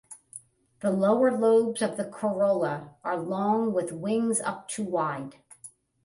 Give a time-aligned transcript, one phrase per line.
[0.79, 5.35] The lower lobes of the corolla are long with wings up to wide.